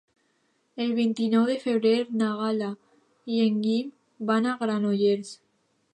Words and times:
El 0.85 0.93
vint-i-nou 0.99 1.43
de 1.49 1.57
febrer 1.65 1.93
na 2.21 2.31
Gal·la 2.39 2.69
i 3.35 3.39
en 3.45 3.63
Guim 3.67 3.95
van 4.31 4.49
a 4.55 4.59
Granollers. 4.65 5.35